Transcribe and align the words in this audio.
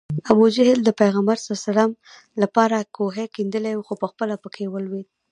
ابوجهل 0.31 0.79
د 0.83 0.89
پیغمبر 1.01 1.37
ص 1.45 1.45
لپاره 2.41 2.77
کوهی 2.95 3.25
کیندلی 3.35 3.73
و 3.75 3.85
خو 3.87 3.93
پخپله 4.03 4.35
پکې 4.43 4.65
ولوېد 4.69 5.07